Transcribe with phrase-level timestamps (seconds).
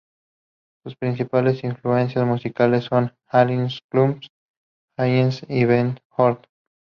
[0.83, 4.31] Sus principales influencias musicales son Alison Krauss,
[4.97, 6.49] Jewel y Beth Orton.